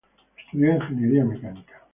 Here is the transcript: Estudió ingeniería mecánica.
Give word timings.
Estudió 0.43 0.73
ingeniería 0.77 1.23
mecánica. 1.23 1.83